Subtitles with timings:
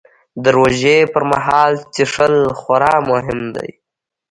[0.43, 3.69] د روژې پر مهال څښل خورا مهم دي